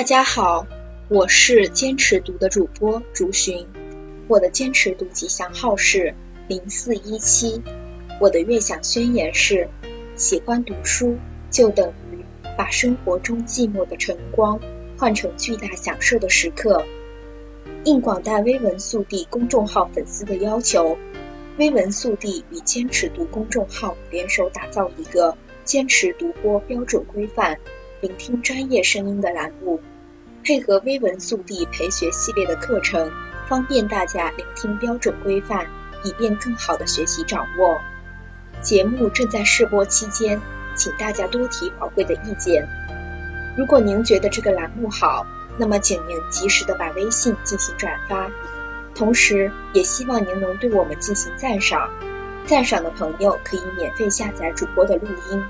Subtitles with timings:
[0.00, 0.66] 大家好，
[1.10, 3.66] 我是坚持读的主播竹寻，
[4.28, 6.14] 我的坚持读吉祥号是
[6.48, 7.60] 零四一七，
[8.18, 9.68] 我的悦享宣言是：
[10.16, 11.18] 喜欢读书
[11.50, 12.24] 就等于
[12.56, 14.58] 把生活中寂寞的晨光
[14.96, 16.86] 换成巨大享受的时刻。
[17.84, 20.96] 应广大微文速递公众号粉丝的要求，
[21.58, 27.58] 微文速递与坚持读公众号联手打造一个坚持读播标准规范。
[28.00, 29.78] 聆听专业声音的栏目，
[30.42, 33.10] 配合微文速递陪学系列的课程，
[33.48, 35.66] 方便大家聆听标准规范，
[36.02, 37.78] 以便更好的学习掌握。
[38.62, 40.40] 节目正在试播期间，
[40.74, 42.66] 请大家多提宝贵的意见。
[43.56, 45.26] 如果您觉得这个栏目好，
[45.58, 48.30] 那么请您及时的把微信进行转发，
[48.94, 51.90] 同时也希望您能对我们进行赞赏。
[52.46, 55.44] 赞赏的朋友可以免费下载主播的录音。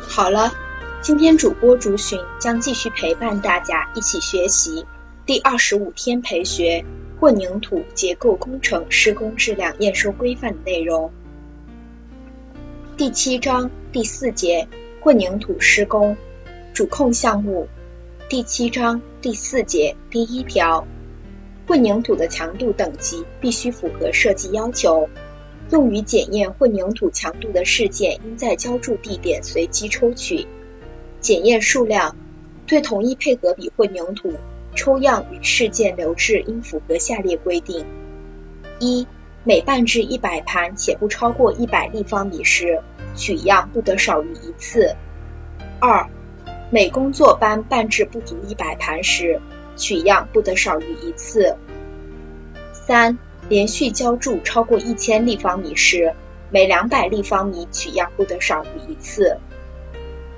[0.00, 0.52] 好了。
[1.00, 4.84] 今天主播竹寻将继续陪伴大家一起学习
[5.26, 6.84] 第二十五天培学
[7.20, 11.12] 混凝土结构工程施工质量验收规范的内容。
[12.96, 14.66] 第七章第四节
[15.00, 16.16] 混凝土施工
[16.74, 17.68] 主控项目。
[18.28, 20.84] 第七章第四节第一条，
[21.68, 25.08] 混凝土的强度等级必须符合设计要求。
[25.70, 30.48] 用于检验混凝土强度的试件应在浇筑地点随机抽取。
[31.20, 32.16] 检验数量
[32.66, 34.34] 对同一配合比混凝土
[34.74, 37.84] 抽样与试件留置应符合下列规定：
[38.78, 39.06] 一、
[39.42, 42.80] 每拌制一百盘且不超过一百立方米时，
[43.16, 44.94] 取样不得少于一次；
[45.80, 46.08] 二、
[46.70, 49.40] 每工作班拌制不足一百盘时，
[49.76, 51.56] 取样不得少于一次；
[52.72, 56.14] 三、连续浇筑超过一千立方米时，
[56.50, 59.38] 每两百立方米取样不得少于一次；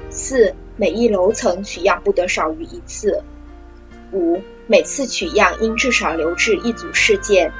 [0.09, 0.55] 四。
[0.81, 3.23] 每一楼层取样不得少于一次。
[4.13, 7.53] 五、每次取样应至少留置一组试件。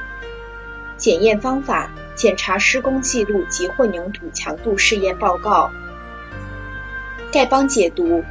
[0.97, 5.71] 检验方法：检查施工记录及混凝土强度试验报告。
[7.31, 8.25] 丐帮解读：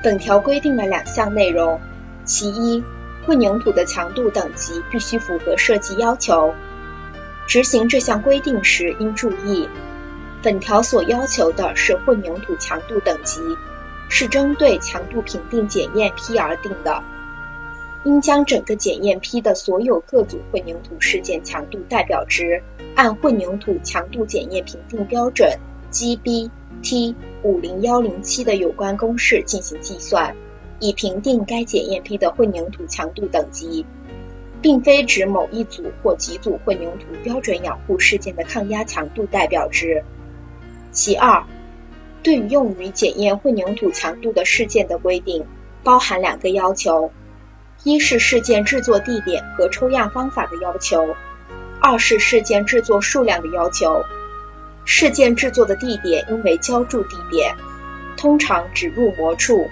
[0.00, 1.80] 本条规定了两项内容。
[2.24, 2.84] 其一，
[3.26, 6.54] 混凝土的强度等级必须符合设计要求。
[7.48, 9.68] 执行这项规定时应注意，
[10.40, 13.40] 本条所要求的是混凝土强度等级。
[14.08, 17.02] 是针对强度评定检验批而定的，
[18.04, 22.62] 应将整个检验批的所有各组混凝土事件强度代表值，
[22.94, 25.58] 按混凝土强度检验评定标准
[25.90, 26.50] GB
[26.82, 30.36] T 五零幺零七的有关公式进行计算，
[30.78, 33.84] 以评定该检验批的混凝土强度等级，
[34.62, 40.04] 并非指某一组或几组混凝土标准养护事件的抗压强度代表值。
[40.92, 41.44] 其二。
[42.26, 45.46] 对于用于检验混凝土强度的试件的规定，
[45.84, 47.12] 包含两个要求：
[47.84, 51.14] 一是试件制作地点和抽样方法的要求；
[51.80, 54.02] 二是试件制作数量的要求。
[54.84, 57.54] 试件制作的地点应为浇筑地点，
[58.16, 59.70] 通常指入模处。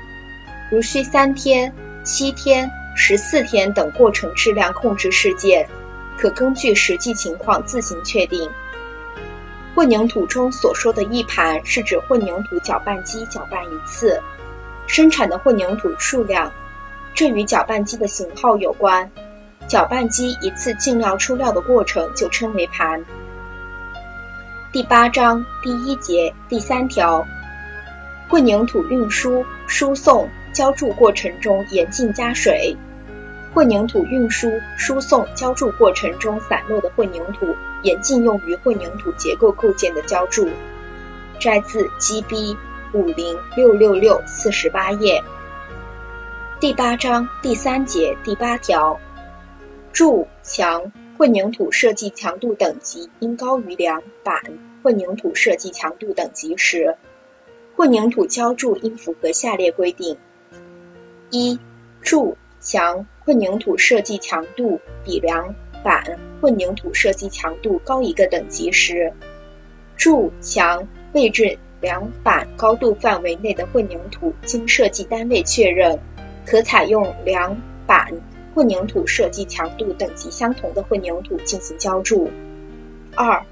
[0.71, 5.67] 如需三天、七天、十四天等过程质量控制事件，
[6.17, 8.49] 可根据实际情况自行确定。
[9.75, 14.23] 混凝土中所说的一盘是指混凝土搅拌机搅拌一次
[14.87, 16.53] 生产的混凝土数量，
[17.15, 19.11] 这与搅拌机的型号有关。
[19.67, 23.05] 搅拌机一次进料出料的过程就称为盘。
[24.71, 27.27] 第八章第一节第三条，
[28.29, 32.77] 混凝土运输、输送、浇筑过程中严禁加水。
[33.55, 37.55] 混凝土运输、输送、浇筑过程中散落的混凝土，
[37.85, 40.49] 严禁用于混凝土结构构件的浇筑。
[41.39, 42.57] 摘自 GB
[42.93, 45.23] 五零六六六四十八页。
[46.59, 48.99] 第八章第三节第八条，
[49.93, 54.43] 柱墙混凝土设计强度等级应高于梁板
[54.83, 56.97] 混凝土设计强度等级时，
[57.77, 60.17] 混凝土浇筑应符合下列规定：
[61.31, 61.61] 一、
[62.01, 69.15] 柱墙混凝土设计强度比梁板混凝土设计强度高一个等级时，
[69.97, 76.01] 柱墙位置梁板高度范围内的混凝土经设计单位确认，
[76.45, 78.13] 可采用梁板
[78.55, 82.31] 混凝土设计强度等级相同的混凝土进行浇筑。
[83.15, 83.45] 二、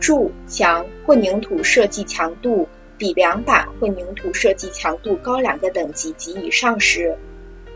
[0.00, 2.68] 柱墙混凝土设计强度
[2.98, 7.16] 比梁板混凝土设计强度高两个等级及以上时。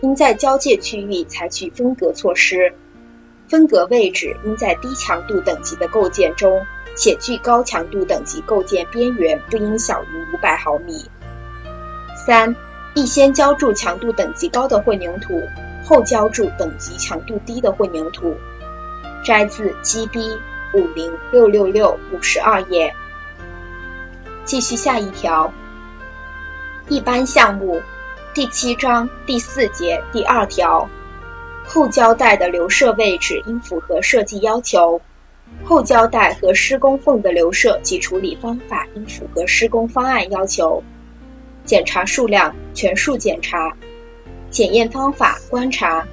[0.03, 2.75] 应在交界区域采取分隔措施，
[3.49, 6.67] 分隔位置应在低强度等级的构件中，
[6.97, 11.09] 且距高强度等级构件边缘不应小于五百毫米。
[12.27, 12.57] 三、
[12.95, 15.41] 易先浇筑强度等级高的混凝土，
[15.85, 18.37] 后浇筑等级强度低的混凝土。
[19.25, 20.37] 摘自 GB
[20.75, 22.93] 五零六六六五十二页。
[24.45, 25.53] 继续下一条，
[26.89, 27.81] 一般项目
[28.35, 30.89] 第七章第四节第二条，
[31.67, 35.03] 后胶带的留射位置应符合设计要求。
[35.65, 40.83] 后胶带和施工缝的留射及处理方法应符合施工方案要求。
[41.67, 43.77] 检查数量全数检查。
[44.49, 46.09] 检验方法观察。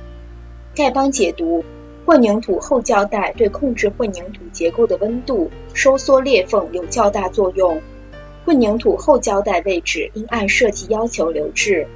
[0.75, 1.63] 丐帮解读：
[2.05, 7.81] 混凝土后胶带对控制混凝土结构的温度、收缩裂缝有较大作用。
[8.43, 11.87] 混凝土后胶带位置应按设计要求留置。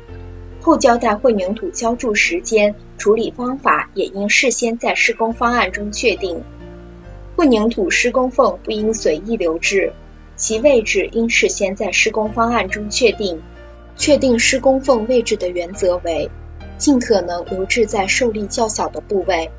[0.63, 6.41] 后浇带混凝土浇筑时间、处理方法也应事先在施工方案中确定。
[7.35, 9.91] 混凝土施工缝不应随意留置，
[10.37, 13.41] 其位置应事先在施工方案中确定。
[13.97, 16.29] 确定施工缝位置的原则为：
[16.77, 19.51] 尽可能留置在受力较小的部位，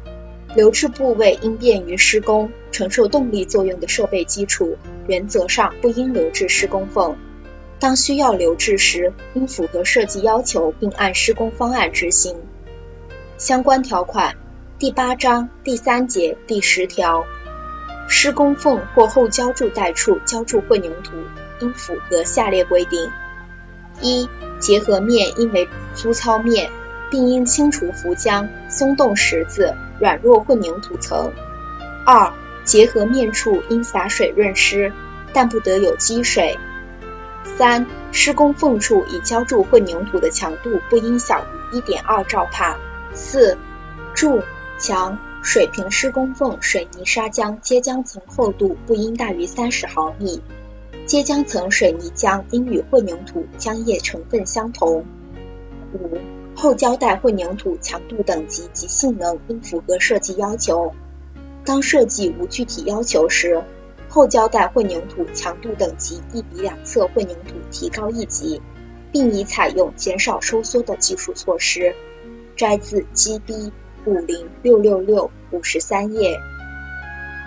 [0.57, 7.15] 留置部位应便于施工、承受动力作用的设备基础，原则上不应留置施工缝。
[7.85, 12.35] 当需要留置时，应符合设计要求，并按施工方案执行。
[13.37, 14.37] 相关条款：
[14.79, 17.27] 第八章第三节第十条。
[18.09, 21.13] 施工缝或后浇筑带处浇筑混凝土，
[21.61, 23.11] 应符合下列规定：
[24.01, 26.71] 一、结合面应为粗糙面，
[27.11, 31.31] 并应清除浮浆、松动石子、软弱混凝土层；
[32.07, 32.33] 二、
[32.65, 34.91] 结合面处应洒水润湿，
[35.35, 36.57] 但不得有积水；
[37.57, 42.77] 三、施工缝处已浇筑混凝土的强度不应小于一点二兆帕；
[43.15, 43.57] 四、
[44.15, 44.43] 柱、
[44.79, 45.19] 墙。
[45.47, 50.41] 水平施工缝水泥砂浆接浆层厚度不应大于三十毫米，
[51.05, 55.05] 接浆层水泥浆应与混凝土浆液成分相同。
[55.93, 56.19] 五、
[56.57, 60.95] 后胶带混凝土强度等级及性能应符合设计要求。
[61.67, 63.63] 当设计无具体要求时，
[64.15, 68.63] 后胶带混凝土强度等级亦比两侧混凝土提高一级，
[69.11, 71.97] 并已采用减少收缩的技术措施。
[72.55, 73.73] 摘自 GB。
[74.07, 76.39] 五零六六六五十三页，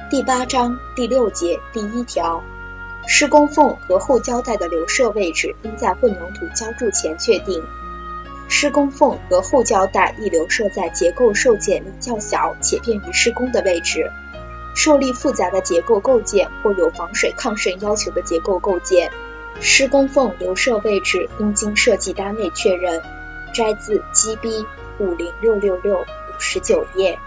[0.10, 2.44] 第八章第六节第一条，
[3.08, 7.64] 施工缝和后胶带的留射位置应在混凝土浇筑前确定。
[8.50, 14.12] 施工缝和后胶带宜留设在结构受剪力较小且便于施工的位置。
[14.78, 19.12] 受力复杂的结构构件或有防水抗渗要求的结构构件，
[19.60, 23.02] 施工缝留设位置应经设计单位确认。
[23.54, 24.66] 摘自 GB
[25.00, 26.06] 五零六六六五。
[26.40, 27.18] 十九页，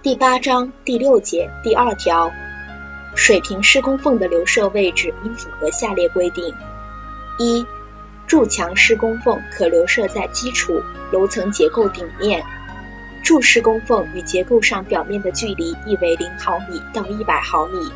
[0.00, 2.32] 第八章第六节第二条，
[3.14, 6.54] 水平施工缝的留设位置应符合下列规定：
[7.38, 7.66] 一、
[8.26, 10.82] 柱墙施工缝可留设在基础
[11.12, 12.42] 楼层结构顶面，
[13.26, 17.90] 柱施工缝与结构上表面的距离亦为零毫米到一百毫米；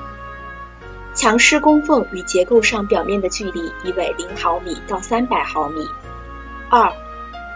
[1.15, 5.87] 墙施工缝与结构上表面的距离亦为零毫米到三百毫米。
[6.69, 6.93] 二、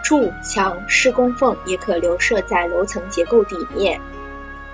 [0.05, 3.99] 柱墙施工缝也可留设在楼层结构底面，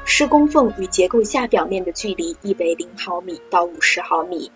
[0.05, 4.51] 施工缝与结构下表面的距离亦为零毫米到五十毫米。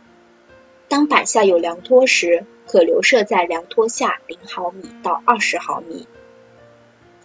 [0.87, 6.07] 当板下有梁托时，可留设在梁托下零毫米到二十毫米。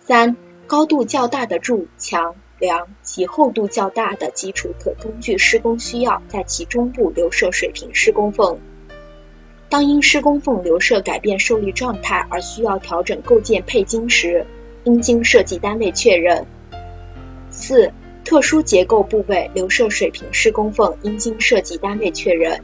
[0.07, 0.35] 三、
[0.71, 8.61] 高度较大的柱墙梁及厚度较大的基础，可根据施工需要，在其中部留设水平施工缝。
[9.69, 14.47] 当因施工缝留设改变受力状态而需要调整构件配筋时，
[14.85, 16.47] 应经设计单位确认。
[17.51, 17.93] 四、
[18.25, 22.63] 特殊结构部位留设水平施工缝应经设计单位确认。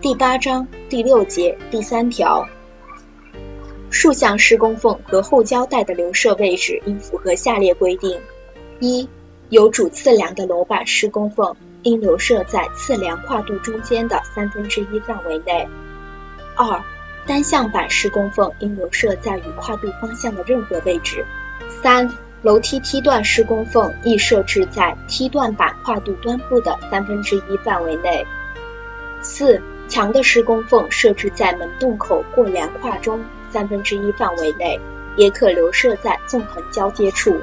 [0.00, 2.48] 第八章第六节第三条，
[3.90, 8.20] 竖向施工缝和后胶带的留设位置应符合下列规定：
[8.80, 9.08] 一、
[9.48, 11.56] 有主次梁的楼板施工缝。
[11.82, 15.68] 应留设在次梁跨度中间的三分之一范围内。
[16.56, 16.82] 二、
[17.26, 21.24] 单向板施工缝应留设在与跨度方向的任何位置。
[21.82, 28.26] 三、楼梯梯段施工缝亦设置在梯段板跨度端部的三分之一范围内。
[29.22, 34.78] 四、墙的施工缝设置在门洞口过梁跨中三分之一范围内，
[35.16, 37.40] 也可留设在纵横交接处。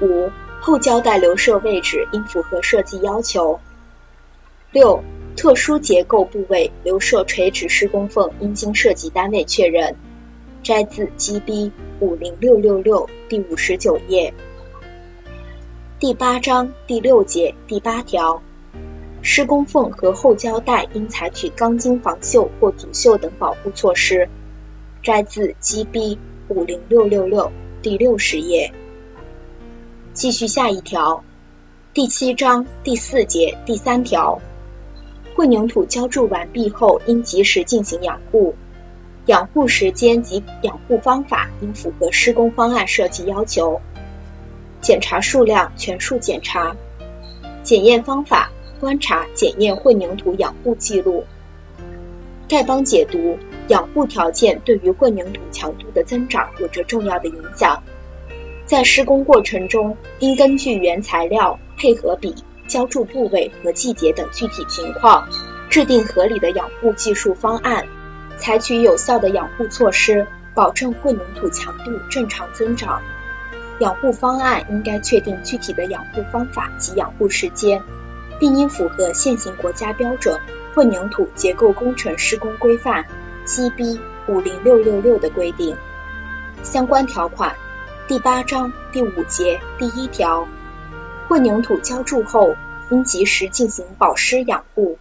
[0.00, 3.60] 五、后胶带留射位置应符合设计要求。
[4.72, 5.02] 六、
[5.36, 9.96] 特殊结构部位留设垂直施工缝应经设计单位确认。
[10.62, 14.34] 摘自 GB 五零六六六第五十九页。
[16.00, 18.42] 第八章第六节第八条，
[19.22, 24.28] 施工缝和后胶带应采取钢筋防锈或阻锈等保护措施，
[25.06, 28.72] 摘自 GB 五零六六六第六十页。
[30.12, 31.22] 继续下一条，
[31.94, 34.40] 第七章第四节第三条，
[35.36, 38.56] 混凝土浇筑完毕后应及时进行养护，
[39.26, 43.80] 养护时间及养护方法应符合施工方案设计要求。
[44.80, 46.74] 检查数量全数检查，
[47.62, 51.22] 检验方法观察检验混凝土养护记录。
[52.48, 57.82] 丐帮解读：养护条件对于混凝土强度的增长有着重要的影响。
[58.64, 62.34] 在施工过程中，应根据原材料、配合比、
[62.66, 65.28] 浇筑部位和季节等具体情况，
[65.68, 67.86] 制定合理的养护技术方案，
[68.38, 73.02] 采取有效的养护措施，保证混凝土强度正常增长。
[73.78, 77.82] 养护方案应该确定具体的养护方法及养护时间，
[78.40, 80.40] 并应符合现行国家标准。
[80.74, 83.06] 混凝土结构工程施工规范
[83.46, 85.76] GB 五零六六六的规定，
[86.64, 87.54] 相关条款
[88.08, 90.48] 第八章第五节第一条，
[91.28, 92.56] 混凝土浇筑后
[92.90, 94.98] 应及时进行保湿养护，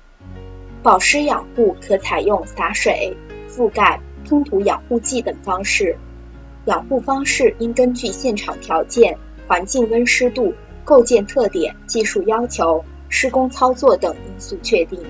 [0.84, 3.18] 保湿养护可采用洒水、
[3.50, 4.00] 覆盖、
[4.30, 5.98] 喷涂养护剂等方式，
[6.66, 15.04] 养护方式应根据现场条件、环境温湿度、构件特点、技术要求、施工操作等因素确定。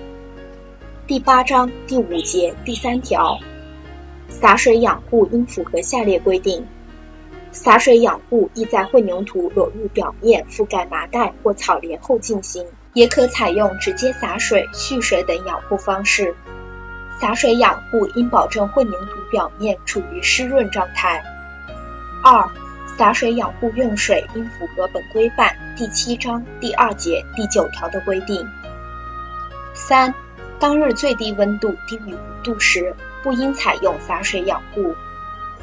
[1.08, 3.38] 第八章第五节第三条，
[4.28, 6.66] 洒水养护应符合下列规定：
[7.52, 16.36] 洒水养护宜在混凝土裸露表面覆盖麻袋或草帘后进行，也可采用直接洒水、蓄水等养护方式。
[17.20, 21.24] 洒水养护应保证混凝土表面处于湿润状态。
[22.24, 22.50] 二、
[22.98, 28.50] 洒水养护用水应符合本规范第七章第二节第九条的规定。
[29.76, 30.12] 三。
[30.66, 34.96] 当日最低温度低于五度时，不应采用洒水养护。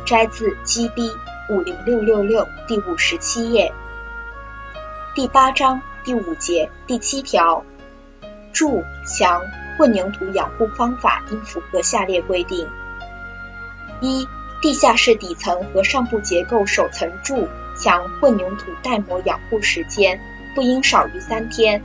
[0.04, 1.10] 摘自 GB
[1.50, 3.72] 五零六六六第五十七页。
[5.12, 7.64] 第八章第五节第七条，
[8.52, 9.42] 柱墙
[9.76, 12.68] 混凝土养护方法应符合下列规定：
[14.00, 14.28] 一、
[14.60, 20.20] 地下室底层和上部结构首层柱墙混凝土耐磨养护时间
[20.54, 21.82] 不应少于三天。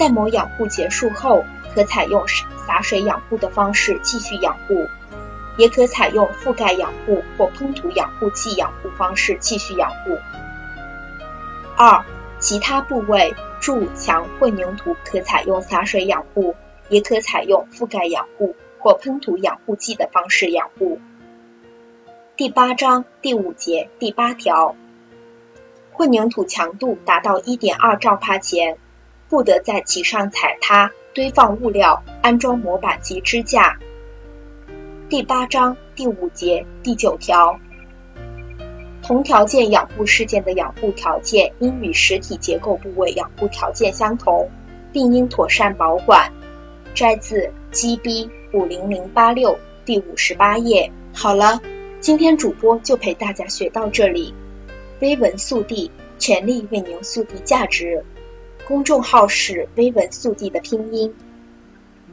[0.00, 1.44] 耐磨养护结束后。
[1.74, 2.24] 可采用
[2.66, 4.88] 洒水养护的方式继续养护，
[5.56, 10.18] 也可采用覆盖养护或喷涂养护剂养护方式继续养护。
[11.76, 12.04] 二、
[12.38, 16.54] 其他部位柱墙混凝土可采用洒水养护，
[16.88, 21.00] 也可采用覆盖养护或喷涂养护剂的方式养护。
[22.36, 24.76] 第八章第五节第八条，
[25.92, 28.78] 混凝土强度达到一点二兆帕前，
[29.28, 30.92] 不得在其上踩踏。
[31.14, 33.78] 堆放物料、安装模板及支架。
[35.08, 37.60] 第八章第五节第九条，
[39.00, 44.50] 同条件养护事件的养护条件应与实体结构部位养护条件相同，
[44.92, 46.32] 并应妥善保管。
[46.96, 50.90] 摘自 GB 五零零八六第五十八页。
[51.12, 51.60] 好了，
[52.00, 54.34] 今天主播就陪大家学到这里。
[55.00, 58.04] 微文速递，全力为您速递价值。
[58.66, 61.14] 公众号是微文速递的拼音，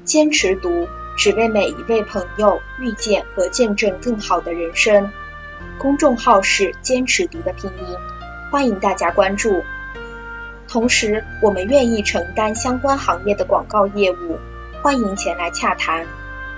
[0.03, 5.11] 坚持读，只为每一位朋友遇见和见证更好的人生。
[5.79, 7.95] 公众号是坚持读的拼音，
[8.51, 9.63] 欢迎大家关注。
[10.67, 14.37] 同时，我们愿意承担相关行业的广告业务，
[14.81, 16.05] 欢迎前来洽谈。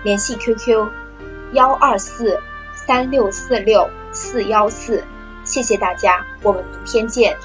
[0.03, 0.87] 联系 QQ：
[1.51, 2.39] 幺二四
[2.73, 5.03] 三六四六四幺四。
[5.43, 7.37] 谢谢大家，我们明天见。